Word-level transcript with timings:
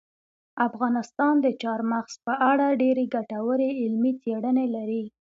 افغانستان 0.67 1.33
د 1.41 1.47
چار 1.61 1.79
مغز 1.91 2.13
په 2.25 2.33
اړه 2.51 2.67
ډېرې 2.81 3.05
ګټورې 3.15 3.69
علمي 3.81 4.11
څېړنې 4.21 4.65
لري. 4.75 5.03